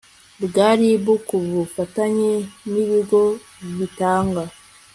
bwa 0.43 0.69
RIB 0.79 1.05
ku 1.27 1.37
bufatanye 1.49 2.31
n 2.71 2.73
ibigo 2.83 3.21
bitanga 3.77 4.43